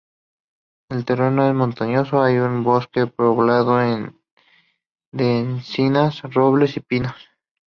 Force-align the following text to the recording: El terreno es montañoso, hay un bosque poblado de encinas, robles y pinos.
El 0.89 1.05
terreno 1.05 1.47
es 1.47 1.53
montañoso, 1.53 2.23
hay 2.23 2.39
un 2.39 2.63
bosque 2.63 3.05
poblado 3.05 3.77
de 5.13 5.37
encinas, 5.37 6.23
robles 6.23 6.75
y 6.77 6.79
pinos. 6.79 7.13